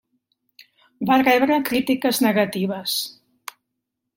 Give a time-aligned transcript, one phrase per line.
[1.09, 2.97] Va rebre crítiques negatives.